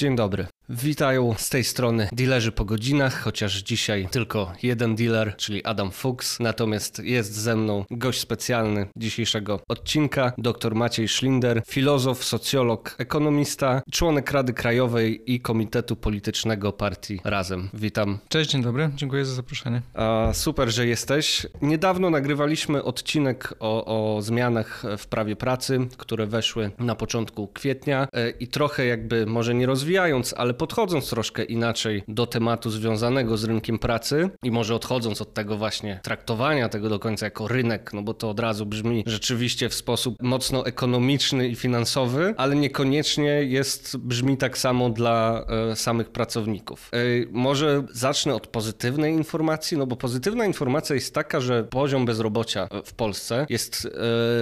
[0.00, 0.46] Dzień dobry.
[0.72, 6.40] Witają z tej strony dealerzy po godzinach, chociaż dzisiaj tylko jeden dealer, czyli Adam Fuchs.
[6.40, 14.30] Natomiast jest ze mną gość specjalny dzisiejszego odcinka, dr Maciej Schlinder, filozof, socjolog, ekonomista, członek
[14.30, 17.68] Rady Krajowej i Komitetu Politycznego Partii Razem.
[17.74, 18.18] Witam.
[18.28, 19.82] Cześć, dzień dobry, dziękuję za zaproszenie.
[19.94, 21.46] A, super, że jesteś.
[21.62, 28.30] Niedawno nagrywaliśmy odcinek o, o zmianach w prawie pracy, które weszły na początku kwietnia e,
[28.30, 33.78] i trochę jakby, może nie rozwijając, ale podchodząc troszkę inaczej do tematu związanego z rynkiem
[33.78, 38.14] pracy i może odchodząc od tego właśnie traktowania tego do końca jako rynek, no bo
[38.14, 44.36] to od razu brzmi rzeczywiście w sposób mocno ekonomiczny i finansowy, ale niekoniecznie jest, brzmi
[44.36, 46.90] tak samo dla e, samych pracowników.
[46.92, 46.98] E,
[47.30, 52.92] może zacznę od pozytywnej informacji, no bo pozytywna informacja jest taka, że poziom bezrobocia w
[52.94, 53.88] Polsce jest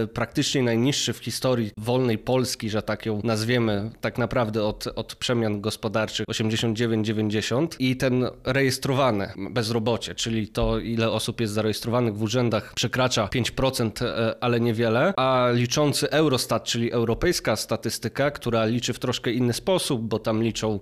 [0.02, 5.15] e, praktycznie najniższy w historii wolnej Polski, że tak ją nazwiemy, tak naprawdę od, od
[5.15, 12.23] przemian gospodarczych gospodarczych 89-90 i ten rejestrowane bezrobocie, czyli to ile osób jest zarejestrowanych w
[12.23, 18.98] urzędach przekracza 5%, e, ale niewiele, a liczący Eurostat, czyli europejska statystyka, która liczy w
[18.98, 20.80] troszkę inny sposób, bo tam liczą,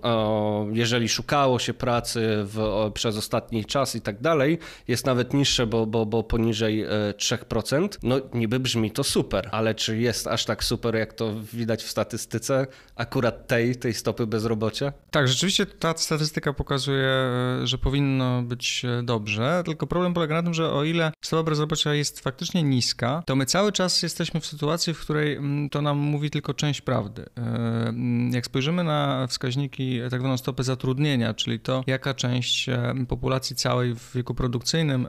[0.73, 5.85] jeżeli szukało się pracy w, przez ostatni czas i tak dalej, jest nawet niższe, bo,
[5.85, 6.85] bo, bo poniżej
[7.17, 7.85] 3%.
[7.85, 11.83] E, no niby brzmi to super, ale czy jest aż tak super, jak to widać
[11.83, 14.93] w statystyce akurat tej, tej stopy bezrobocia?
[15.17, 20.43] Tak, rzeczywiście ta statystyka pokazuje, e, że powinno być e, dobrze, tylko problem polega na
[20.43, 24.45] tym, że o ile stopa bezrobocia jest faktycznie niska, to my cały czas jesteśmy w
[24.45, 27.25] sytuacji, w której mm, to nam mówi tylko część prawdy.
[27.37, 32.69] E, mm, jak spojrzymy na wskaźniki, tak zwaną stopę zatrudnienia, czyli to, jaka część
[33.07, 35.07] populacji całej w wieku produkcyjnym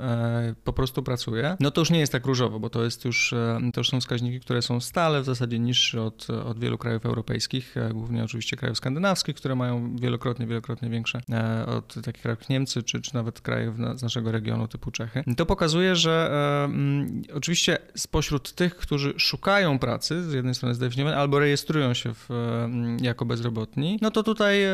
[0.64, 3.34] po prostu pracuje, no to już nie jest tak różowo, bo to jest już,
[3.74, 7.74] to już są wskaźniki, które są stale w zasadzie niższe od, od wielu krajów europejskich,
[7.94, 12.82] głównie oczywiście krajów skandynawskich, które mają wielokrotnie, wielokrotnie większe e, od takich krajów jak Niemcy,
[12.82, 15.24] czy, czy nawet krajów z naszego regionu typu Czechy.
[15.36, 16.30] To pokazuje, że
[16.62, 22.30] um, oczywiście spośród tych, którzy szukają pracy, z jednej strony zdefiniowany, albo rejestrują się w,
[22.30, 24.72] um, jako bezrobotni, no to tutaj e,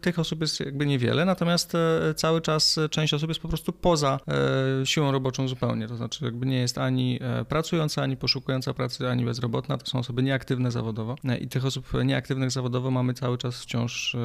[0.00, 4.20] tych osób jest jakby niewiele, natomiast e, cały czas część osób jest po prostu poza
[4.82, 9.24] e, siłą roboczą zupełnie, to znaczy jakby nie jest ani pracująca, ani poszukująca pracy, ani
[9.24, 14.16] bezrobotna, to są osoby nieaktywne zawodowo i tych osób nieaktywnych zawodowo mamy cały czas wciąż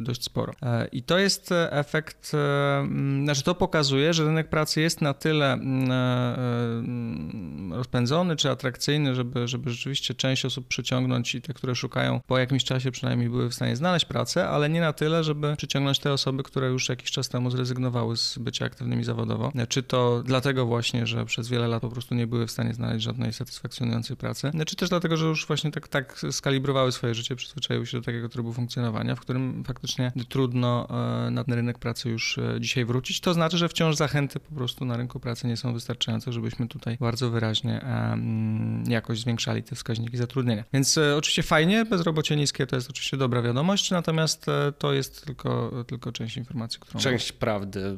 [0.00, 0.52] dość sporo.
[0.62, 2.88] E, I to jest e, efekt, e,
[3.24, 5.58] znaczy to pokazuje, że rynek pracy jest na tyle
[7.70, 12.64] rozpędzony czy atrakcyjny, żeby, żeby rzeczywiście część osób przyciągnąć i te, które szukają po jakimś
[12.64, 16.42] czasie przynajmniej były w stanie znaleźć pracę, ale nie na tyle, żeby przyciągnąć te osoby,
[16.42, 19.52] które już jakiś czas temu zrezygnowały z bycia aktywnymi zawodowo.
[19.68, 23.04] Czy to dlatego właśnie, że przez wiele lat po prostu nie były w stanie znaleźć
[23.04, 27.86] żadnej satysfakcjonującej pracy, czy też dlatego, że już właśnie tak, tak skalibrowały swoje życie, przyzwyczaiły
[27.86, 29.35] się do takiego trybu funkcjonowania, w którym
[29.66, 30.88] faktycznie trudno
[31.26, 33.20] e, na ten rynek pracy już e, dzisiaj wrócić.
[33.20, 36.96] To znaczy, że wciąż zachęty po prostu na rynku pracy nie są wystarczające, żebyśmy tutaj
[37.00, 40.64] bardzo wyraźnie mm, jakoś zwiększali te wskaźniki zatrudnienia.
[40.72, 44.46] Więc e, oczywiście fajnie, bezrobocie niskie to jest oczywiście dobra wiadomość, natomiast
[44.78, 47.00] to jest tylko, tylko część informacji, którą...
[47.00, 47.38] Część mam.
[47.38, 47.96] prawdy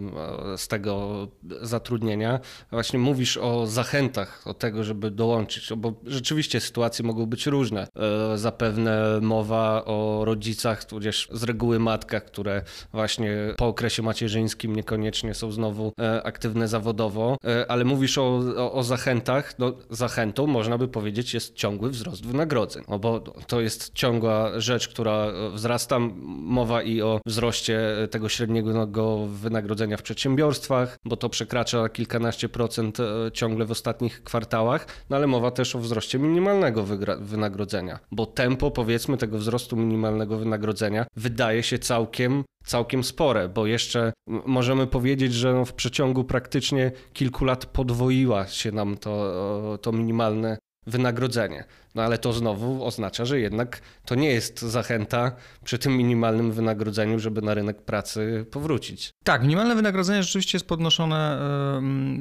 [0.57, 1.29] z tego
[1.63, 2.41] zatrudnienia.
[2.71, 7.89] Właśnie mówisz o zachętach, o tego, żeby dołączyć, bo rzeczywiście sytuacje mogą być różne.
[8.35, 12.63] Zapewne mowa o rodzicach, tudzież z reguły matkach, które
[12.93, 18.73] właśnie po okresie macierzyńskim niekoniecznie są znowu e, aktywne zawodowo, e, ale mówisz o, o,
[18.73, 19.59] o zachętach.
[19.59, 24.89] No, zachętą można by powiedzieć jest ciągły wzrost wynagrodzeń, no bo to jest ciągła rzecz,
[24.89, 25.99] która wzrasta.
[26.29, 33.05] Mowa i o wzroście tego średniego wynagrodzenia w przedsiębiorstwach, bo to przekracza kilkanaście procent e,
[33.33, 36.85] ciągle w ostatnich kwartałach, no ale mowa też o wzroście minimalnego
[37.21, 44.13] wynagrodzenia, bo tempo powiedzmy tego wzrostu minimalnego wynagrodzenia wydaje się całkiem, całkiem spore, bo jeszcze
[44.27, 51.65] możemy powiedzieć, że w przeciągu praktycznie kilku lat podwoiła się nam to, to minimalne wynagrodzenie.
[51.99, 55.33] No ale to znowu oznacza, że jednak to nie jest zachęta
[55.65, 59.11] przy tym minimalnym wynagrodzeniu, żeby na rynek pracy powrócić.
[59.25, 61.39] Tak, minimalne wynagrodzenie rzeczywiście jest podnoszone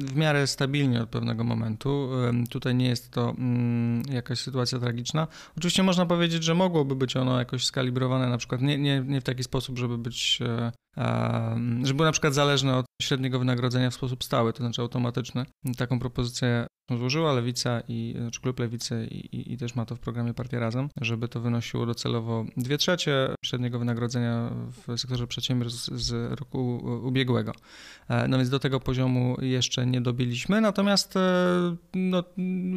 [0.00, 2.10] w miarę stabilnie od pewnego momentu.
[2.50, 5.26] Tutaj nie jest to mm, jakaś sytuacja tragiczna.
[5.58, 9.24] Oczywiście można powiedzieć, że mogłoby być ono jakoś skalibrowane, na przykład nie, nie, nie w
[9.24, 10.72] taki sposób, żeby być e,
[11.82, 15.46] żeby na przykład zależne od średniego wynagrodzenia w sposób stały, to znaczy automatyczny.
[15.76, 16.66] Taką propozycję
[16.96, 20.58] złożyła Lewica i znaczy klub Lewicy i, i, i, też ma to w programie Partia
[20.60, 24.50] Razem, żeby to wynosiło docelowo 2 trzecie średniego wynagrodzenia
[24.86, 27.52] w sektorze przedsiębiorstw z roku ubiegłego.
[28.08, 31.20] E, no więc do tego poziomu jeszcze nie dobiliśmy, natomiast e,
[31.94, 32.24] no,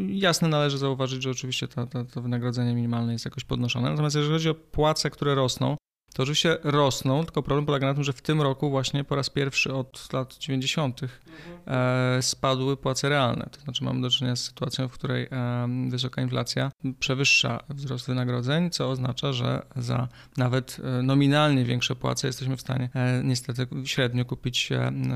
[0.10, 3.90] jasne należy zauważyć, że oczywiście to, to, to wynagrodzenie minimalne jest jakoś podnoszone.
[3.90, 5.78] Natomiast jeżeli chodzi o płace, które rosną,
[6.14, 9.30] to oczywiście rosną, tylko problem polega na tym, że w tym roku właśnie po raz
[9.30, 11.02] pierwszy od lat 90.
[11.68, 13.50] E, spadły płace realne.
[13.52, 18.70] To znaczy mamy do czynienia z sytuacją, w której e, wysoka inflacja przewyższa wzrost wynagrodzeń,
[18.70, 22.90] co oznacza, że za nawet e, nominalnie większe płace jesteśmy w stanie
[23.24, 24.70] niestety średnio kupić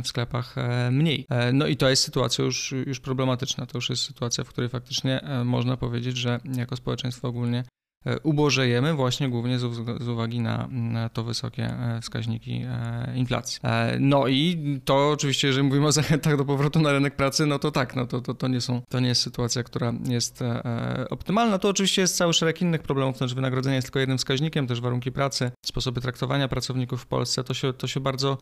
[0.03, 0.55] w sklepach
[0.91, 1.27] mniej.
[1.53, 3.65] No i to jest sytuacja już, już problematyczna.
[3.65, 7.63] To już jest sytuacja, w której faktycznie można powiedzieć, że jako społeczeństwo ogólnie
[8.23, 9.59] ubożejemy właśnie głównie
[9.99, 10.69] z uwagi na,
[11.13, 13.59] to wysokie e, wskaźniki e, inflacji.
[13.99, 17.71] No i to oczywiście, jeżeli mówimy o zachętach do powrotu na rynek pracy, no to
[17.71, 20.43] tak, no to, to, to, nie, są, to nie jest sytuacja, która jest
[21.09, 21.59] optymalna.
[21.59, 24.81] To oczywiście jest cały szereg innych problemów, to znaczy wynagrodzenie jest tylko jednym wskaźnikiem, też
[24.81, 28.37] warunki pracy, sposoby traktowania pracowników w Polsce, to się, to się bardzo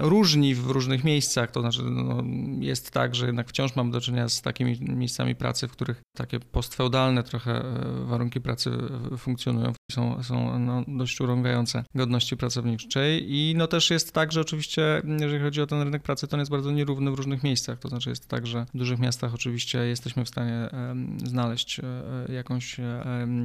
[0.00, 2.22] różni w różnych miejscach, to znaczy no,
[2.58, 6.40] jest tak, że jednak wciąż mamy do czynienia z takimi miejscami pracy, w których takie
[6.40, 7.62] postfeudalne trochę
[8.04, 8.70] warunki pracy
[9.18, 13.34] funkcjonują, są, są no, dość urągające godności pracowniczej.
[13.34, 16.40] I no też jest tak, że oczywiście jeżeli chodzi o ten rynek pracy, to on
[16.40, 19.78] jest bardzo nierówny w różnych miejscach, to znaczy jest tak, że w dużych miastach oczywiście
[19.78, 20.68] jesteśmy w stanie
[21.24, 22.76] znaleźć e, jakąś,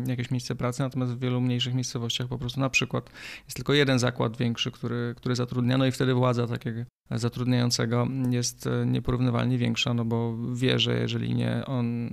[0.08, 3.10] jakieś miejsce pracy, natomiast w wielu mniejszych miejscowościach po prostu na przykład
[3.46, 8.68] jest tylko jeden zakład większy, który, który zatrudnia, no i wtedy władza takiego zatrudniającego jest
[8.68, 12.10] e, nieporównywalnie większa, no bo wie, że jeżeli nie on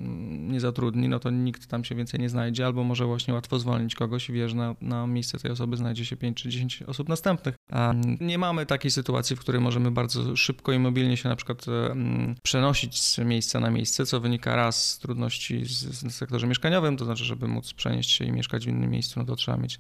[0.51, 3.95] nie zatrudni, no to nikt tam się więcej nie znajdzie, albo może właśnie łatwo zwolnić
[3.95, 7.09] kogoś i wie, że na, na miejsce tej osoby znajdzie się 5 czy 10 osób
[7.09, 7.55] następnych.
[7.71, 11.69] A nie mamy takiej sytuacji, w której możemy bardzo szybko i mobilnie się na przykład
[11.69, 11.97] e,
[12.43, 17.25] przenosić z miejsca na miejsce, co wynika raz z trudności w sektorze mieszkaniowym, to znaczy,
[17.25, 19.79] żeby móc przenieść się i mieszkać w innym miejscu, no to trzeba mieć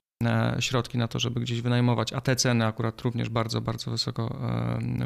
[0.60, 4.38] środki na to, żeby gdzieś wynajmować, a te ceny akurat również bardzo, bardzo wysoko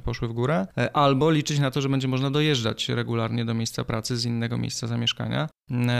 [0.04, 3.84] poszły w górę, e, albo liczyć na to, że będzie można dojeżdżać regularnie do miejsca
[3.84, 5.48] pracy z innego miejsca zamieszkania.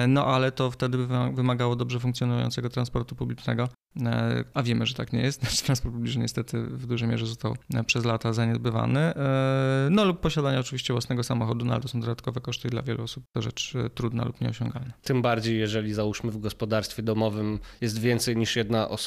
[0.09, 0.99] No ale to wtedy
[1.35, 3.69] wymagało dobrze funkcjonującego transportu publicznego,
[4.03, 5.41] E, a wiemy, że tak nie jest.
[5.65, 9.01] Transport publiczny niestety w dużej mierze został e, przez lata zaniedbywany.
[9.01, 12.83] E, no lub posiadanie oczywiście własnego samochodu, no ale to są dodatkowe koszty i dla
[12.83, 14.93] wielu osób to rzecz trudna lub nieosiągalna.
[15.03, 19.04] Tym bardziej, jeżeli załóżmy w gospodarstwie domowym jest więcej niż jedna osoba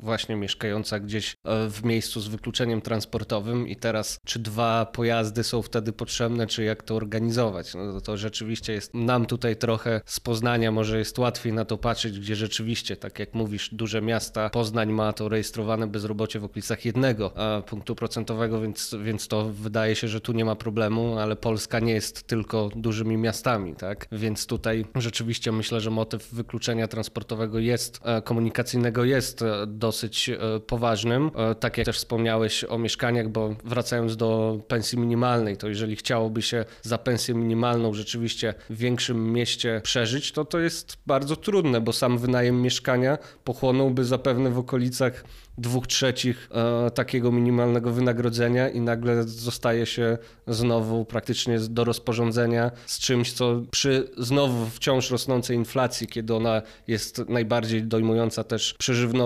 [0.00, 5.92] właśnie mieszkająca gdzieś w miejscu z wykluczeniem transportowym i teraz czy dwa pojazdy są wtedy
[5.92, 7.74] potrzebne, czy jak to organizować?
[7.74, 12.20] No to rzeczywiście jest nam tutaj trochę z Poznania może jest łatwiej na to patrzeć,
[12.20, 14.50] gdzie rzeczywiście, tak jak mówisz, duże miasta.
[14.50, 17.32] Poznań ma to rejestrowane bezrobocie w okolicach jednego
[17.66, 21.92] punktu procentowego, więc, więc to wydaje się, że tu nie ma problemu, ale Polska nie
[21.92, 24.06] jest tylko dużymi miastami, tak?
[24.12, 30.38] Więc tutaj rzeczywiście myślę, że motyw wykluczenia transportowego jest, e, komunikacyjnego jest e, dosyć e,
[30.60, 31.30] poważnym.
[31.60, 36.64] Tak jak też wspomniałeś o mieszkaniach, bo wracając do pensji minimalnej, to jeżeli chciałoby się
[36.82, 42.18] za pensję minimalną rzeczywiście w większym mieście przeżyć, to to jest bardzo trudne, bo sam
[42.18, 45.24] wynajem mieszkania pochłonąłby za zapewne w okolicach
[45.58, 46.48] dwóch trzecich
[46.86, 53.62] e, takiego minimalnego wynagrodzenia i nagle zostaje się znowu praktycznie do rozporządzenia z czymś, co
[53.70, 59.25] przy znowu wciąż rosnącej inflacji, kiedy ona jest najbardziej dojmująca też przy żywności,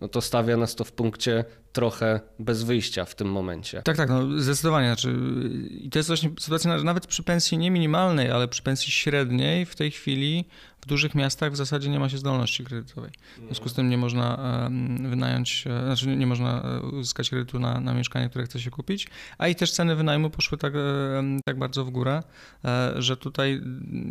[0.00, 1.44] no to stawia nas to w punkcie
[1.74, 3.82] trochę bez wyjścia w tym momencie.
[3.82, 4.86] Tak, tak, no zdecydowanie.
[4.86, 5.16] Znaczy,
[5.70, 9.76] I to jest właśnie sytuacja nawet przy pensji nie minimalnej, ale przy pensji średniej w
[9.76, 10.44] tej chwili
[10.84, 13.10] w dużych miastach w zasadzie nie ma się zdolności kredytowej.
[13.36, 14.38] W związku z tym nie można
[15.08, 19.08] wynająć, e, znaczy nie można e, uzyskać kredytu na, na mieszkanie, które chce się kupić,
[19.38, 20.72] a i też ceny wynajmu poszły tak,
[21.44, 22.22] tak bardzo w górę,
[22.64, 23.60] e, że tutaj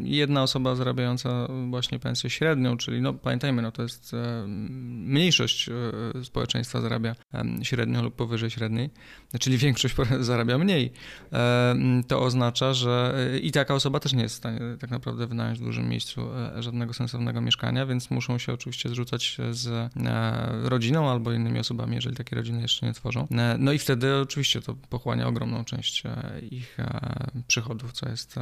[0.04, 4.12] jedna osoba zarabiająca właśnie pensję średnią, czyli no pamiętajmy, no to jest
[4.48, 5.70] mniejszość
[6.24, 7.16] społeczeństwa zarabia
[7.64, 8.90] średnio lub powyżej średniej,
[9.40, 10.92] czyli większość zarabia mniej,
[12.08, 15.64] to oznacza, że i taka osoba też nie jest w stanie tak naprawdę wynająć w
[15.64, 16.22] dużym miejscu
[16.60, 22.16] żadnego sensownego mieszkania, więc muszą się oczywiście zrzucać z e, rodziną albo innymi osobami, jeżeli
[22.16, 23.28] takie rodziny jeszcze nie tworzą.
[23.32, 26.78] E, no i wtedy oczywiście to pochłania ogromną część e, ich
[27.48, 28.36] przychodów, co jest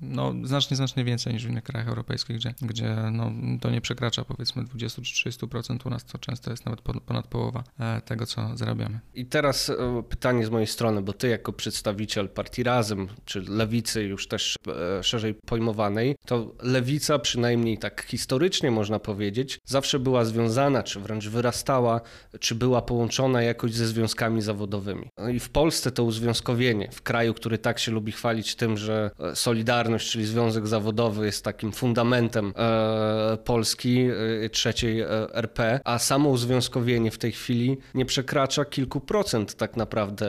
[0.00, 4.24] no, znacznie, znacznie więcej niż w innych krajach europejskich, gdzie, gdzie no, to nie przekracza
[4.24, 5.86] powiedzmy 20 czy 30%.
[5.86, 7.64] U nas to często jest nawet ponad połowa
[8.04, 9.00] tego, co zarabiamy.
[9.14, 9.72] I teraz
[10.08, 14.56] pytanie z mojej strony, bo ty jako przedstawiciel partii Razem, czy lewicy już też
[15.02, 22.00] szerzej pojmowanej, to lewica przynajmniej tak historycznie można powiedzieć, zawsze była związana, czy wręcz wyrastała,
[22.40, 25.08] czy była połączona jakoś ze związkami zawodowymi.
[25.18, 29.10] No I w Polsce to uzwiązkowienie, w kraju, który tak się lubi chwalić tym, że
[29.20, 34.00] e, Solidarność, czyli związek zawodowy jest takim fundamentem e, Polski,
[34.44, 38.31] e, trzeciej e, RP, a samo uzwiązkowienie w tej chwili nie, przekracza
[38.70, 40.26] kilku procent tak naprawdę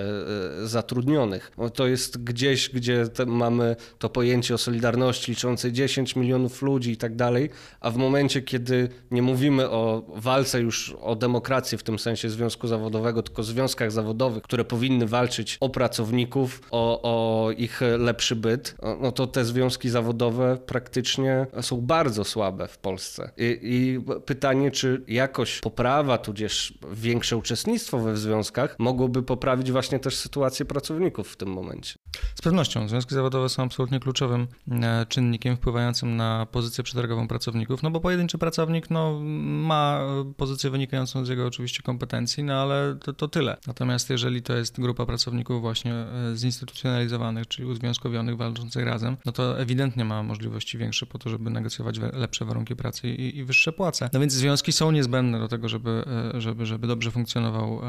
[0.64, 1.52] e, zatrudnionych.
[1.74, 7.16] To jest gdzieś, gdzie mamy to pojęcie o solidarności liczącej 10 milionów ludzi i tak
[7.16, 12.30] dalej, a w momencie, kiedy nie mówimy o walce już o demokrację w tym sensie
[12.30, 18.76] związku zawodowego, tylko związkach zawodowych, które powinny walczyć o pracowników, o, o ich lepszy byt,
[19.02, 23.32] no to te związki zawodowe praktycznie są bardzo słabe w Polsce.
[23.38, 30.18] I, i pytanie, czy jakoś poprawa, tudzież większe uczestnictwo we związkach mogłoby poprawić właśnie też
[30.18, 32.03] sytuację pracowników w tym momencie.
[32.36, 32.90] Z pewnością.
[32.90, 38.38] Związki zawodowe są absolutnie kluczowym e, czynnikiem wpływającym na pozycję przetargową pracowników, no bo pojedynczy
[38.38, 40.00] pracownik no, ma
[40.38, 43.58] pozycję wynikającą z jego oczywiście kompetencji, no ale to, to tyle.
[43.68, 49.60] Natomiast jeżeli to jest grupa pracowników właśnie e, zinstytucjonalizowanych, czyli uzwiązkowionych, walczących razem, no to
[49.60, 54.10] ewidentnie ma możliwości większe po to, żeby negocjować lepsze warunki pracy i, i wyższe płace.
[54.14, 56.04] No więc związki są niezbędne do tego, żeby,
[56.36, 57.82] e, żeby, żeby dobrze funkcjonował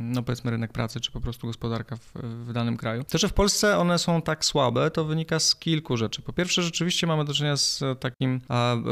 [0.00, 2.12] no powiedzmy rynek pracy, czy po prostu gospodarka w,
[2.48, 3.04] w danym kraju.
[3.10, 6.22] To, że w Polsce one są tak słabe, to wynika z kilku rzeczy.
[6.22, 8.40] Po pierwsze, rzeczywiście mamy do czynienia z takim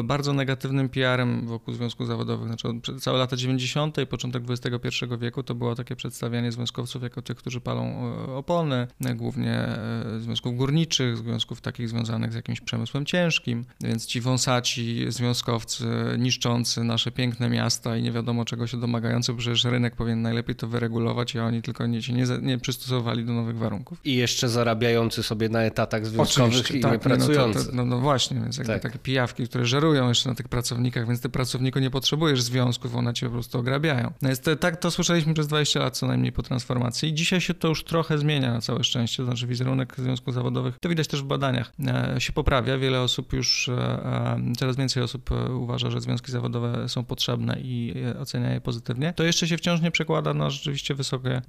[0.05, 2.47] bardzo negatywnym PR-em wokół związków zawodowych.
[2.49, 2.69] Znaczy,
[3.01, 3.99] całe lata 90.
[3.99, 8.87] i początek XXI wieku to było takie przedstawianie związkowców jako tych, którzy palą e, opony,
[9.05, 15.05] e, głównie e, związków górniczych, związków takich związanych z jakimś przemysłem ciężkim, więc ci wąsaci
[15.09, 15.87] związkowcy
[16.19, 20.69] niszczący nasze piękne miasta i nie wiadomo czego się domagający, przecież rynek powinien najlepiej to
[20.69, 24.01] wyregulować, a oni tylko nie, się nie, nie przystosowali do nowych warunków.
[24.07, 27.59] I jeszcze zarabiający sobie na etatach związkowych Oczywiście, i tak, nie pracujący.
[27.59, 28.83] No, to, to, no, no, właśnie, więc jakby tak.
[28.83, 33.15] takie pijawki, które żerują jeszcze na tych pracownikach, więc ty pracowniku nie potrzebujesz związków, one
[33.15, 34.13] cię po prostu ograbiają.
[34.23, 37.41] No jest to, tak to słyszeliśmy przez 20 lat co najmniej po transformacji i dzisiaj
[37.41, 41.09] się to już trochę zmienia na całe szczęście, to znaczy wizerunek związków zawodowych, to widać
[41.09, 42.79] też w badaniach, e, się poprawia.
[42.79, 47.95] Wiele osób już, e, e, coraz więcej osób uważa, że związki zawodowe są potrzebne i
[48.21, 49.13] ocenia je pozytywnie.
[49.13, 51.43] To jeszcze się wciąż nie przekłada na rzeczywiście wysokie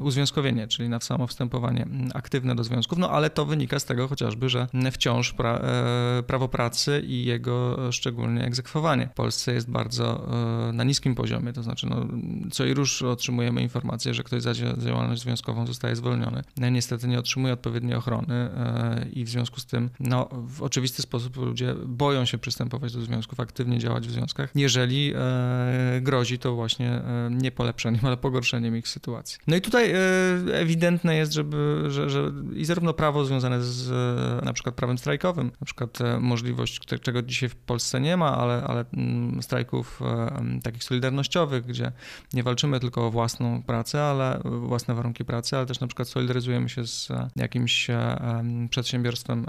[0.00, 1.81] uzwiązkowienie, czyli na samo wstępowanie
[2.14, 5.60] aktywne do związków, no ale to wynika z tego chociażby, że wciąż pra,
[6.26, 10.26] prawo pracy i jego szczególnie egzekwowanie w Polsce jest bardzo
[10.72, 12.06] na niskim poziomie, to znaczy no,
[12.50, 16.42] co i róż otrzymujemy informację, że ktoś za działalność związkową zostaje zwolniony.
[16.56, 21.02] No, niestety nie otrzymuje odpowiedniej ochrony e, i w związku z tym no, w oczywisty
[21.02, 26.54] sposób ludzie boją się przystępować do związków, aktywnie działać w związkach, jeżeli e, grozi to
[26.54, 29.38] właśnie e, nie polepszeniem, ale pogorszeniem ich sytuacji.
[29.46, 29.92] No i tutaj
[30.52, 33.90] ewidentne jest, żeby, że, że i zarówno prawo związane z
[34.44, 38.84] na przykład prawem strajkowym, na przykład możliwość, czego dzisiaj w Polsce nie ma, ale, ale
[38.94, 40.00] mm, strajków
[40.62, 41.92] takich solidarnościowych, gdzie
[42.32, 46.68] nie walczymy tylko o własną pracę, ale własne warunki pracy, ale też na przykład solidaryzujemy
[46.68, 47.88] się z jakimś
[48.70, 49.46] przedsiębiorstwem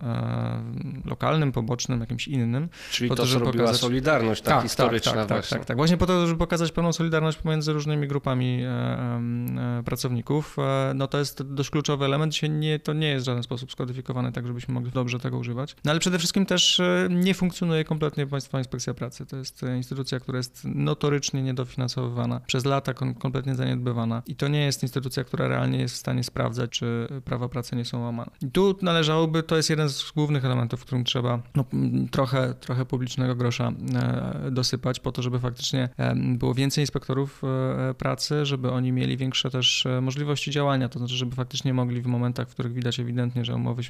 [1.05, 2.69] lokalnym, pobocznym, jakimś innym.
[2.91, 3.81] Czyli to, to żeby pokazać...
[3.81, 6.93] Solidarność, ta tak, tak historyczna tak, tak, tak, tak, Właśnie po to, żeby pokazać pełną
[6.93, 12.12] solidarność pomiędzy różnymi grupami e, e, pracowników, e, no to jest dość kluczowy element.
[12.29, 15.75] Dzisiaj nie, to nie jest w żaden sposób skodyfikowane tak, żebyśmy mogli dobrze tego używać.
[15.85, 19.25] No ale przede wszystkim też nie funkcjonuje kompletnie Państwowa Inspekcja Pracy.
[19.25, 24.83] To jest instytucja, która jest notorycznie niedofinansowywana, przez lata kompletnie zaniedbywana i to nie jest
[24.83, 28.31] instytucja, która realnie jest w stanie sprawdzać, czy prawa pracy nie są łamane.
[28.41, 31.65] I tu należałoby, to jest jeden z głównych elementów, w którym trzeba no,
[32.11, 37.93] trochę, trochę publicznego grosza e, dosypać po to, żeby faktycznie e, było więcej inspektorów e,
[37.93, 42.49] pracy, żeby oni mieli większe też możliwości działania, to znaczy, żeby faktycznie mogli w momentach,
[42.49, 43.83] w których widać ewidentnie, że umowy,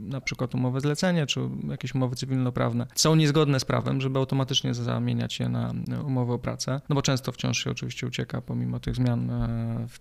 [0.00, 5.40] na przykład umowy zlecenie, czy jakieś umowy cywilnoprawne są niezgodne z prawem, żeby automatycznie zamieniać
[5.40, 5.72] je na
[6.06, 9.98] umowy o pracę, no bo często wciąż się oczywiście ucieka pomimo tych zmian e, w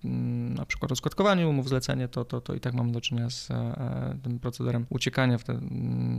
[0.55, 4.17] na przykład rozkładkowaniu umów zlecenie, to, to, to i tak mamy do czynienia z e,
[4.23, 5.59] tym procederem uciekania w te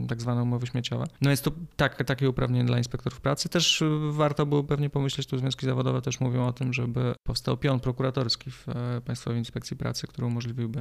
[0.07, 1.05] tak zwane umowy śmieciowe.
[1.21, 3.49] No jest to tak, takie uprawnienie dla inspektorów pracy.
[3.49, 7.79] Też warto było pewnie pomyśleć, tu związki zawodowe też mówią o tym, żeby powstał pion
[7.79, 10.27] prokuratorski w e, Państwowej Inspekcji Pracy, który
[10.65, 10.79] umożliwiłby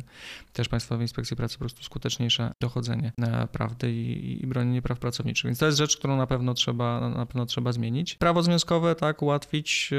[0.52, 3.12] też Państwowej Inspekcji Pracy po prostu skuteczniejsze dochodzenie
[3.52, 5.48] prawdy i, i bronienie praw pracowniczych.
[5.48, 8.14] Więc to jest rzecz, którą na pewno trzeba, na pewno trzeba zmienić.
[8.14, 9.90] Prawo związkowe, tak, ułatwić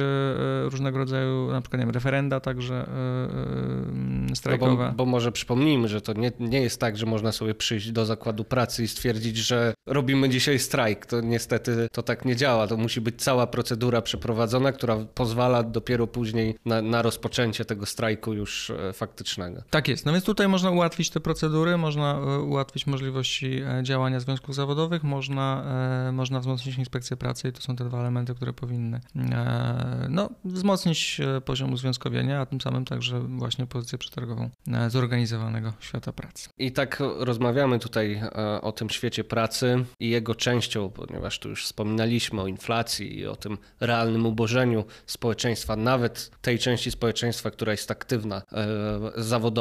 [0.63, 2.89] różnego rodzaju, na przykład nie wiem, referenda także
[4.35, 4.83] strajkowe.
[4.83, 7.91] No bo, bo, może przypomnijmy, że to nie, nie jest tak, że można sobie przyjść
[7.91, 11.05] do zakładu pracy i stwierdzić, że robimy dzisiaj strajk.
[11.05, 12.67] To niestety to tak nie działa.
[12.67, 18.33] To musi być cała procedura przeprowadzona, która pozwala dopiero później na, na rozpoczęcie tego strajku
[18.33, 19.63] już e, faktycznego.
[19.71, 20.05] Tak jest.
[20.05, 25.63] No więc tutaj można ułatwić te procedury, można ułatwić możliwości działania związków zawodowych, można,
[26.13, 29.01] można wzmocnić inspekcję pracy i to są te dwa elementy, które powinny
[30.09, 36.13] no, wzmocnić e, poziom uzwiązkowienia, a tym samym także właśnie pozycję przetargową e, zorganizowanego świata
[36.13, 36.49] pracy.
[36.57, 41.65] I tak rozmawiamy tutaj e, o tym świecie pracy i jego częścią, ponieważ tu już
[41.65, 47.91] wspominaliśmy o inflacji i o tym realnym ubożeniu społeczeństwa, nawet tej części społeczeństwa, która jest
[47.91, 48.41] aktywna
[49.15, 49.60] zawodowo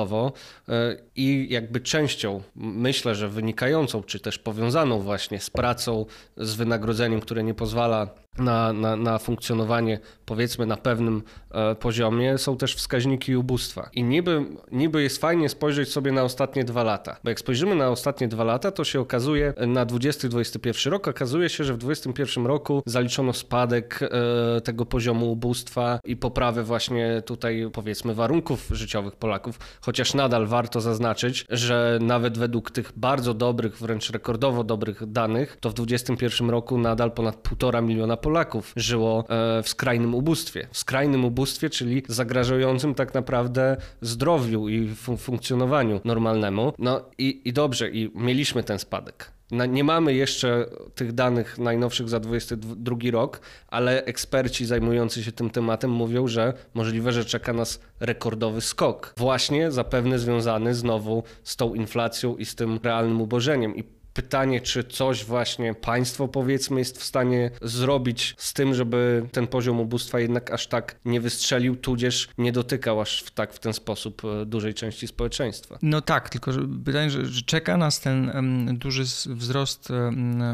[1.17, 7.45] i jakby częścią, myślę, że wynikającą, czy też powiązaną właśnie z pracą, z wynagrodzeniem, które
[7.45, 13.91] nie pozwala na, na, na funkcjonowanie powiedzmy na pewnym e, poziomie są też wskaźniki ubóstwa.
[13.93, 17.89] I niby, niby jest fajnie spojrzeć sobie na ostatnie dwa lata, bo jak spojrzymy na
[17.89, 22.83] ostatnie dwa lata, to się okazuje na 20-21 rok, okazuje się, że w 2021 roku
[22.87, 30.15] zaliczono spadek e, tego poziomu ubóstwa i poprawę właśnie tutaj powiedzmy warunków życiowych Polaków, chociaż
[30.15, 35.75] nadal warto zaznaczyć, że nawet według tych bardzo dobrych, wręcz rekordowo dobrych danych, to w
[35.75, 40.69] 2021 roku nadal ponad 1,5 miliona Polaków żyło e, w skrajnym ubóstwie.
[40.71, 46.73] W skrajnym ubóstwie, czyli zagrażającym tak naprawdę zdrowiu i fun funkcjonowaniu normalnemu.
[46.79, 49.33] No i, i dobrze, i mieliśmy ten spadek.
[49.69, 55.91] Nie mamy jeszcze tych danych najnowszych za 2022 rok, ale eksperci zajmujący się tym tematem
[55.91, 59.15] mówią, że możliwe, że czeka nas rekordowy skok.
[59.17, 63.77] Właśnie zapewne związany znowu z tą inflacją i z tym realnym ubożeniem.
[63.77, 69.47] I Pytanie, czy coś właśnie państwo powiedzmy jest w stanie zrobić z tym, żeby ten
[69.47, 73.73] poziom ubóstwa jednak aż tak nie wystrzelił, tudzież nie dotykał aż w, tak w ten
[73.73, 75.79] sposób e, dużej części społeczeństwa.
[75.83, 76.51] No tak, tylko
[76.85, 78.31] pytanie, że, że czeka nas ten
[78.79, 79.89] duży wzrost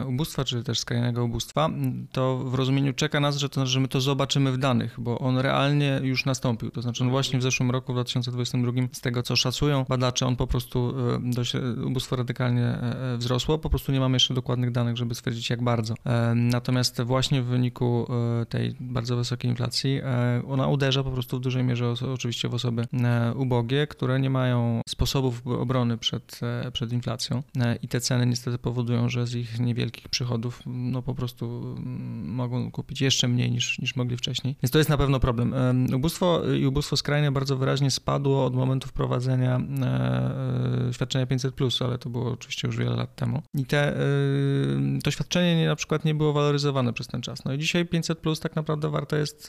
[0.06, 1.70] ubóstwa, czy też skrajnego ubóstwa,
[2.12, 5.38] to w rozumieniu czeka nas, że, to, że my to zobaczymy w danych, bo on
[5.38, 6.70] realnie już nastąpił.
[6.70, 10.36] To znaczy on właśnie w zeszłym roku, w 2022, z tego co szacują badacze, on
[10.36, 11.52] po prostu dość,
[11.84, 13.16] ubóstwo radykalnie e,
[13.58, 15.94] po prostu nie mamy jeszcze dokładnych danych, żeby stwierdzić jak bardzo.
[16.04, 18.06] E, natomiast właśnie w wyniku
[18.42, 22.54] e, tej bardzo wysokiej inflacji e, ona uderza po prostu w dużej mierze oczywiście w
[22.54, 22.86] osoby
[23.36, 26.40] ubogie, które nie mają sposobów obrony przed,
[26.72, 27.42] przed inflacją
[27.82, 32.70] i te ceny niestety powodują, że z ich niewielkich przychodów no po prostu mm, mogą
[32.70, 34.56] kupić jeszcze mniej niż, niż mogli wcześniej.
[34.62, 35.54] Więc to jest na pewno problem.
[35.94, 39.60] Ubóstwo i ubóstwo skrajne bardzo wyraźnie spadło od momentu wprowadzenia
[40.92, 43.35] świadczenia 500+, ale to było oczywiście już wiele lat temu.
[43.54, 47.44] I te, y, to świadczenie nie, na przykład nie było waloryzowane przez ten czas.
[47.44, 49.48] No i dzisiaj 500 plus tak naprawdę warte jest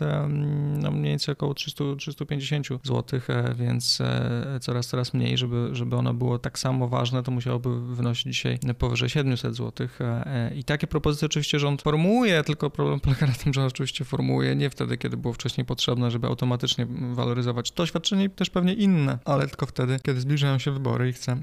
[0.77, 3.19] no, mniej więcej około 300, 350 zł,
[3.55, 8.33] więc e, coraz, coraz mniej, żeby, żeby ono było tak samo ważne, to musiałoby wynosić
[8.33, 9.87] dzisiaj powyżej 700 zł.
[9.99, 14.55] E, I takie propozycje oczywiście rząd formułuje, tylko problem polega na tym, że oczywiście formułuje
[14.55, 19.47] nie wtedy, kiedy było wcześniej potrzebne, żeby automatycznie waloryzować to świadczenie też pewnie inne, ale
[19.47, 21.37] tylko wtedy, kiedy zbliżają się wybory i chce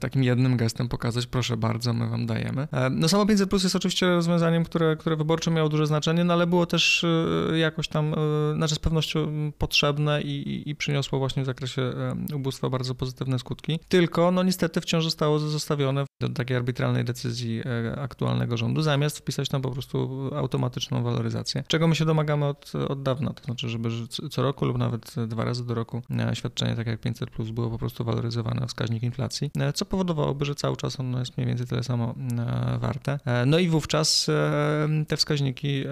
[0.00, 2.68] takim jednym gestem pokazać, proszę bardzo, my wam dajemy.
[2.72, 6.34] E, no samo 500 Plus jest oczywiście rozwiązaniem, które, które wyborcze miało duże znaczenie, no
[6.34, 7.04] ale było też
[7.52, 11.92] e, jakoś tam, e, znaczy z pewnością potrzebne i, i przyniosło właśnie w zakresie
[12.34, 13.78] ubóstwa bardzo pozytywne skutki.
[13.88, 17.62] Tylko, no niestety wciąż zostało zostawione do takiej arbitralnej decyzji
[17.96, 23.02] aktualnego rządu, zamiast wpisać tam po prostu automatyczną waloryzację, czego my się domagamy od, od
[23.02, 23.88] dawna, to znaczy, żeby
[24.30, 26.02] co roku lub nawet dwa razy do roku
[26.34, 30.76] świadczenie, tak jak 500 plus, było po prostu waloryzowane wskaźnik inflacji, co powodowałoby, że cały
[30.76, 33.18] czas ono jest mniej więcej tyle samo e, warte.
[33.24, 35.84] E, no i wówczas e, te wskaźniki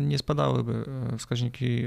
[0.00, 0.84] nie spadałyby,
[1.18, 1.82] wskaźniki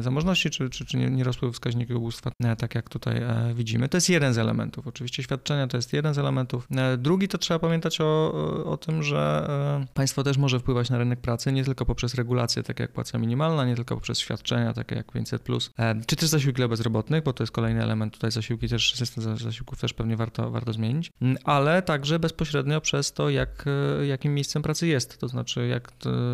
[0.00, 3.22] zamożności, czy, czy, czy nie, nie rosły wskaźniki ubóstwa, tak jak tutaj
[3.54, 3.88] widzimy.
[3.88, 4.86] To jest jeden z elementów.
[4.86, 6.68] Oczywiście świadczenia to jest jeden z elementów.
[6.98, 8.32] Drugi to trzeba pamiętać o,
[8.64, 9.46] o tym, że
[9.94, 13.64] państwo też może wpływać na rynek pracy nie tylko poprzez regulacje, takie jak płaca minimalna,
[13.64, 17.52] nie tylko poprzez świadczenia, takie jak 500+, czy też zasiłki dla bezrobotnych, bo to jest
[17.52, 18.12] kolejny element.
[18.12, 21.12] Tutaj zasiłki też, system zasiłków też pewnie warto, warto zmienić,
[21.44, 23.64] ale także bezpośrednio przez to, jak,
[24.00, 25.92] e, jakim miejscem pracy jest, to znaczy jak,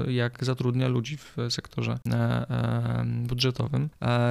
[0.09, 3.91] jak zatrudnia ludzi w sektorze e, e, budżetowym.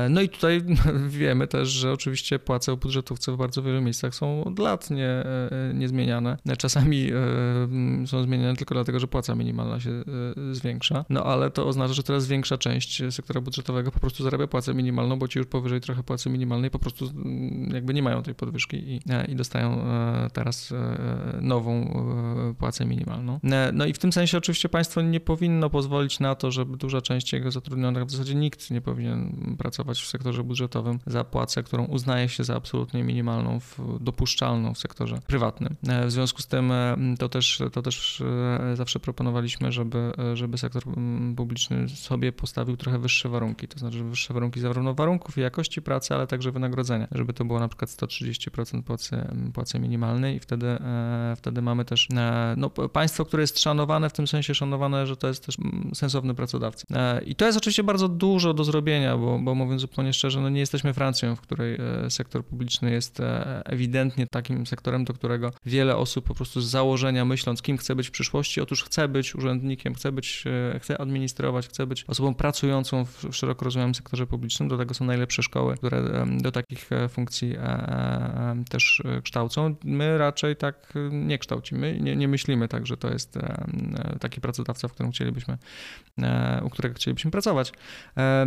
[0.10, 0.62] No i tutaj
[1.10, 5.24] wiemy też, że oczywiście płace o budżetówce w bardzo wielu miejscach są od lat nie,
[5.74, 6.38] niezmieniane.
[6.58, 7.10] Czasami
[8.06, 10.04] są zmieniane tylko dlatego, że płaca minimalna się
[10.52, 14.74] zwiększa, no ale to oznacza, że teraz większa część sektora budżetowego po prostu zarabia płacę
[14.74, 17.06] minimalną, bo ci już powyżej trochę płacy minimalnej po prostu
[17.74, 19.86] jakby nie mają tej podwyżki i, i dostają
[20.34, 20.74] teraz
[21.41, 21.76] nową
[22.60, 23.39] płacę minimalną.
[23.43, 27.01] E, no i w tym sensie oczywiście państwo nie powinno pozwolić na to, żeby duża
[27.01, 31.86] część jego zatrudnionych, w zasadzie nikt nie powinien pracować w sektorze budżetowym za płacę, którą
[31.86, 33.60] uznaje się za absolutnie minimalną,
[33.99, 35.75] dopuszczalną w sektorze prywatnym.
[35.88, 38.23] E, w związku z tym e, to też, to też
[38.73, 40.84] zawsze proponowaliśmy, żeby, żeby sektor
[41.38, 46.15] publiczny sobie postawił trochę wyższe warunki, to znaczy wyższe warunki zarówno warunków i jakości pracy,
[46.15, 50.77] ale także wynagrodzenia, żeby to było na przykład 130% płacy, płacy minimalnej i wtedy,
[51.36, 52.08] wtedy mamy też
[52.58, 56.36] no, państwo, które jest szanowane, w tym sensie szanowane, że to jest też mm, sensowny
[56.36, 56.86] pracodawca.
[57.26, 60.60] I to jest oczywiście bardzo dużo do zrobienia, bo, bo mówiąc zupełnie szczerze, no nie
[60.60, 61.78] jesteśmy Francją, w której
[62.10, 63.21] sektor publiczny jest
[63.65, 68.08] ewidentnie takim sektorem, do którego wiele osób po prostu z założenia myśląc, kim chce być
[68.08, 70.43] w przyszłości, otóż chce być urzędnikiem, chce być,
[70.80, 74.69] chce administrować, chce być osobą pracującą w szeroko rozumianym sektorze publicznym.
[74.69, 79.76] Do tego są najlepsze szkoły, które do takich e, funkcji e, e, też kształcą.
[79.84, 83.40] My raczej tak nie kształcimy, nie, nie myślimy tak, że to jest
[84.20, 85.58] taki pracodawca, w którym chcielibyśmy,
[86.64, 87.74] u którego chcielibyśmy pracować.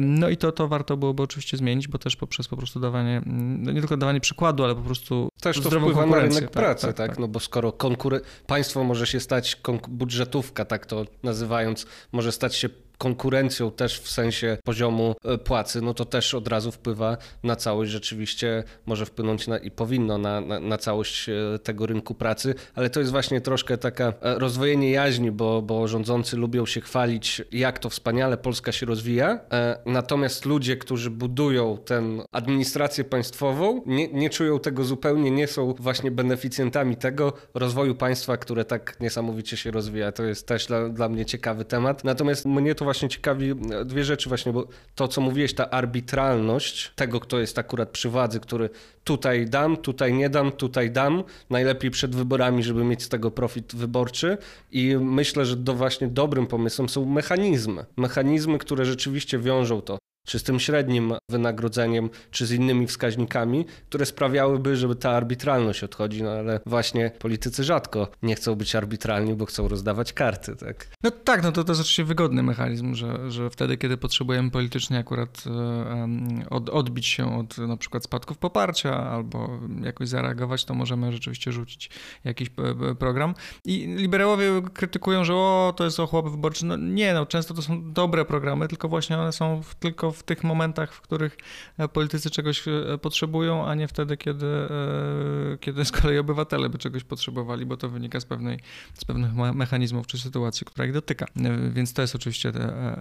[0.00, 3.72] No i to, to warto byłoby oczywiście zmienić, bo też poprzez po prostu dawanie, no
[3.72, 6.96] nie tylko dawanie przykładu, ale po prostu też to wpływa na rynek tak, pracy, tak,
[6.96, 12.32] tak, tak, No bo skoro konkuren- państwo może się stać, budżetówka, tak to nazywając, może
[12.32, 17.16] stać się konkurencją też w sensie poziomu e, płacy, no to też od razu wpływa
[17.42, 22.14] na całość, rzeczywiście może wpłynąć na, i powinno na, na, na całość e, tego rynku
[22.14, 26.80] pracy, ale to jest właśnie troszkę taka e, rozwojenie jaźni, bo, bo rządzący lubią się
[26.80, 29.40] chwalić, jak to wspaniale Polska się rozwija,
[29.86, 36.10] natomiast ludzie, którzy budują tę administrację państwową, nie, nie czują tego zupełnie, nie są właśnie
[36.10, 40.12] beneficjentami tego rozwoju państwa, które tak niesamowicie się rozwija.
[40.12, 42.04] To jest też dla, dla mnie ciekawy temat.
[42.04, 46.92] Natomiast mnie to właśnie ciekawi e, dwie rzeczy właśnie, bo to, co mówiłeś, ta arbitralność
[46.94, 48.70] tego, kto jest akurat przy władzy, który
[49.04, 53.74] tutaj dam, tutaj nie dam, tutaj dam, najlepiej przed wyborami, żeby mieć z tego profit
[53.74, 54.38] wyborczy
[54.70, 57.84] i myślę, że do właśnie dobrym pomysłem są mechanizmy.
[57.96, 59.98] Mechanizmy, które rzeczywiście wiążą to
[60.28, 66.22] czy z tym średnim wynagrodzeniem, czy z innymi wskaźnikami, które sprawiałyby, żeby ta arbitralność odchodzi,
[66.22, 70.88] no ale właśnie politycy rzadko nie chcą być arbitralni, bo chcą rozdawać karty, tak?
[71.02, 74.98] No tak, no to, to jest oczywiście wygodny mechanizm, że, że wtedy, kiedy potrzebujemy politycznie
[74.98, 76.08] akurat e,
[76.50, 81.90] od, odbić się od na przykład spadków poparcia albo jakoś zareagować, to możemy rzeczywiście rzucić
[82.24, 82.50] jakiś
[82.98, 83.34] program.
[83.64, 86.66] I liberałowie krytykują, że o, to jest ochłap wyborczy.
[86.66, 90.17] No nie, no często to są dobre programy, tylko właśnie one są w, tylko w
[90.18, 91.36] w tych momentach, w których
[91.78, 96.78] e, politycy czegoś e, potrzebują, a nie wtedy, kiedy, e, kiedy z kolei obywatele by
[96.78, 98.60] czegoś potrzebowali, bo to wynika z, pewnej,
[98.94, 101.26] z pewnych mechanizmów czy sytuacji, która ich dotyka.
[101.70, 102.96] Więc to jest oczywiście te,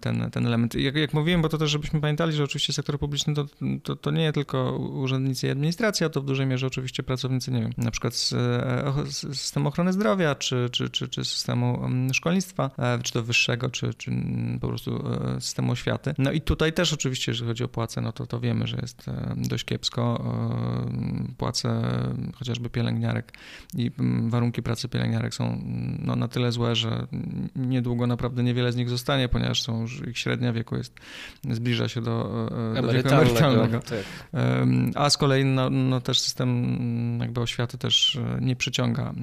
[0.00, 0.74] ten, ten element.
[0.74, 3.46] Jak, jak mówiłem, bo to też, żebyśmy pamiętali, że oczywiście sektor publiczny to,
[3.82, 7.60] to, to nie nie tylko urzędnicy i administracja, to w dużej mierze oczywiście pracownicy, nie
[7.60, 8.28] wiem, na przykład z,
[9.08, 12.70] z systemu ochrony zdrowia, czy, czy, czy, czy systemu mm, szkolnictwa,
[13.02, 14.10] czy to wyższego, czy, czy
[14.60, 15.04] po prostu
[15.40, 16.14] systemu oświaty.
[16.18, 18.76] No i tu tutaj też oczywiście, jeżeli chodzi o płace, no to, to wiemy, że
[18.82, 20.24] jest e, dość kiepsko.
[21.30, 21.82] E, płace
[22.34, 23.32] chociażby pielęgniarek
[23.74, 23.90] i
[24.28, 25.62] warunki pracy pielęgniarek są
[25.98, 27.06] no, na tyle złe, że
[27.56, 30.94] niedługo naprawdę niewiele z nich zostanie, ponieważ są już, ich średnia wieku jest,
[31.50, 33.80] zbliża się do, e, do wieku emerytalnego.
[33.80, 33.98] Tak.
[34.94, 39.14] A z kolei no, no, też system jakby oświaty też nie przyciąga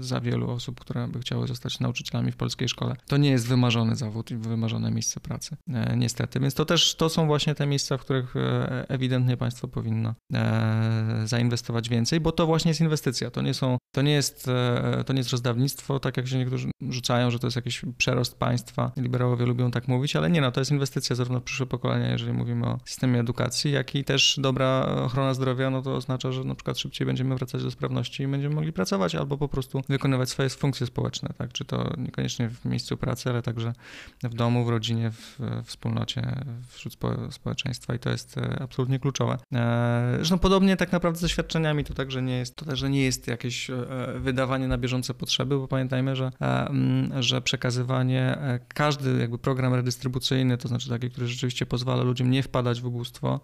[0.00, 2.96] za wielu osób, które by chciały zostać nauczycielami w polskiej szkole.
[3.06, 5.56] To nie jest wymarzony zawód i wymarzone miejsce pracy.
[5.96, 6.29] Niestety.
[6.38, 11.22] Więc to też to są właśnie te miejsca, w których e, ewidentnie państwo powinno e,
[11.24, 13.30] zainwestować więcej, bo to właśnie jest inwestycja.
[13.30, 16.70] To nie, są, to nie, jest, e, to nie jest rozdawnictwo, tak jak się niektórzy
[16.88, 18.92] rzucają, że to jest jakiś przerost państwa.
[18.96, 22.32] Liberałowie lubią tak mówić, ale nie, no to jest inwestycja zarówno w przyszłe pokolenia, jeżeli
[22.32, 26.54] mówimy o systemie edukacji, jak i też dobra ochrona zdrowia, no to oznacza, że na
[26.54, 30.48] przykład szybciej będziemy wracać do sprawności i będziemy mogli pracować albo po prostu wykonywać swoje
[30.48, 31.52] funkcje społeczne, tak?
[31.52, 33.72] Czy to niekoniecznie w miejscu pracy, ale także
[34.22, 36.19] w domu, w rodzinie, w wspólnocie
[36.68, 36.96] wśród
[37.30, 39.38] społeczeństwa i to jest e, absolutnie kluczowe.
[39.54, 43.26] E, zresztą podobnie tak naprawdę ze świadczeniami to także nie jest, to także nie jest
[43.26, 46.32] jakieś e, wydawanie na bieżące potrzeby, bo pamiętajmy, że,
[47.20, 52.80] że przekazywanie, każdy jakby program redystrybucyjny, to znaczy taki, który rzeczywiście pozwala ludziom nie wpadać
[52.80, 53.40] w ubóstwo,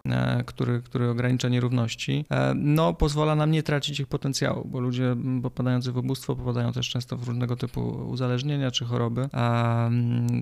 [0.46, 5.96] który, który ogranicza nierówności, no pozwala nam nie tracić ich potencjału, bo ludzie popadający w
[5.96, 9.28] ubóstwo popadają też często w różnego typu uzależnienia czy choroby,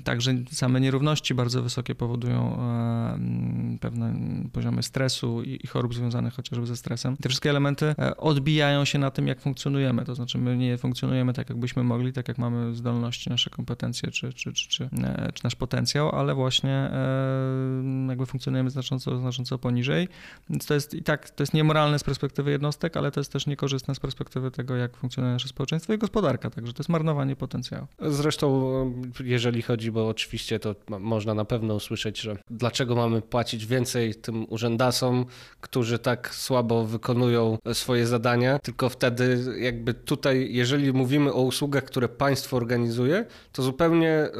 [0.05, 3.19] także same nierówności bardzo wysokie powodują E,
[3.81, 4.15] pewne
[4.53, 7.17] poziomy stresu i chorób związanych chociażby ze stresem.
[7.17, 10.05] Te wszystkie elementy e, odbijają się na tym, jak funkcjonujemy.
[10.05, 14.33] To znaczy, my nie funkcjonujemy tak, jakbyśmy mogli, tak jak mamy zdolności, nasze kompetencje czy,
[14.33, 16.91] czy, czy, czy, e, czy nasz potencjał, ale właśnie
[18.09, 20.09] jakby funkcjonujemy znacząco, znacząco poniżej.
[20.51, 23.47] Więc to jest i tak, to jest niemoralne z perspektywy jednostek, ale to jest też
[23.47, 26.51] niekorzystne z perspektywy tego, jak funkcjonuje nasze społeczeństwo i gospodarka.
[26.51, 27.87] Także to jest marnowanie potencjału.
[28.01, 34.15] Zresztą, jeżeli chodzi, bo oczywiście to można na pewno usłyszeć że dlaczego mamy płacić więcej
[34.15, 35.27] tym urzędasom,
[35.61, 42.09] którzy tak słabo wykonują swoje zadania, tylko wtedy jakby tutaj, jeżeli mówimy o usługach, które
[42.09, 44.31] państwo organizuje, to zupełnie e,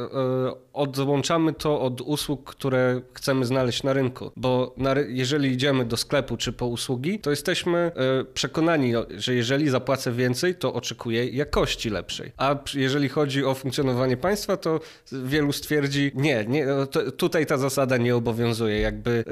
[0.73, 6.37] odłączamy to od usług, które chcemy znaleźć na rynku, bo na, jeżeli idziemy do sklepu
[6.37, 7.91] czy po usługi, to jesteśmy e,
[8.33, 12.31] przekonani, że jeżeli zapłacę więcej, to oczekuję jakości lepszej.
[12.37, 14.79] A jeżeli chodzi o funkcjonowanie państwa, to
[15.11, 16.67] wielu stwierdzi, nie, nie
[17.17, 18.79] tutaj ta zasada nie obowiązuje.
[18.79, 19.23] Jakby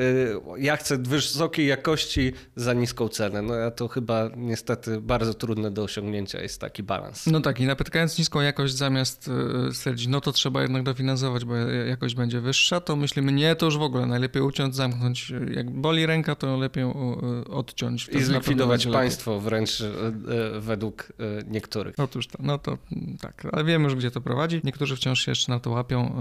[0.56, 3.42] e, ja chcę wysokiej jakości za niską cenę.
[3.42, 7.28] No a to chyba niestety bardzo trudne do osiągnięcia jest taki balans.
[7.28, 9.30] No tak i napotykając niską jakość zamiast
[9.70, 13.66] e, stwierdzić, no to trzeba jednak dofinansować, bo jakość będzie wyższa, to myślimy, nie, to
[13.66, 15.34] już w ogóle najlepiej uciąć, zamknąć.
[15.52, 16.84] Jak boli ręka, to lepiej
[17.50, 18.10] odciąć.
[18.12, 21.14] I zlikwidować państwo wręcz e, e, według
[21.48, 21.96] niektórych.
[21.98, 22.78] Otóż to, no to
[23.22, 24.62] tak, ale wiemy już, gdzie to prowadzi.
[24.64, 26.16] Niektórzy wciąż się jeszcze na to łapią.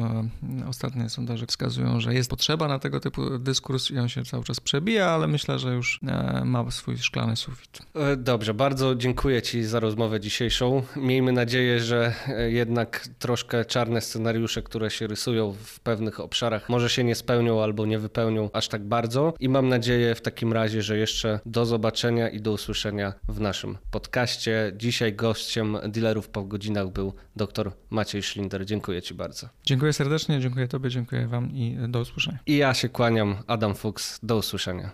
[0.68, 4.60] Ostatnie sondaże wskazują, że jest potrzeba na tego typu dyskurs i on się cały czas
[4.60, 6.00] przebija, ale myślę, że już
[6.44, 7.78] ma swój szklany sufit.
[8.16, 10.82] Dobrze, bardzo dziękuję Ci za rozmowę dzisiejszą.
[10.96, 12.14] Miejmy nadzieję, że
[12.48, 17.86] jednak troszkę czarne scenariusze, które się rysują w pewnych obszarach, może się nie spełnią albo
[17.86, 19.34] nie wypełnią aż tak bardzo.
[19.40, 23.78] I mam nadzieję w takim razie, że jeszcze do zobaczenia i do usłyszenia w naszym
[23.90, 24.72] podcaście.
[24.76, 28.66] Dzisiaj gościem dealerów po godzinach był dr Maciej Szlinder.
[28.66, 29.48] Dziękuję Ci bardzo.
[29.64, 32.38] Dziękuję serdecznie, dziękuję Tobie, dziękuję Wam i do usłyszenia.
[32.46, 34.18] I ja się kłaniam, Adam Fuchs.
[34.22, 34.90] Do usłyszenia.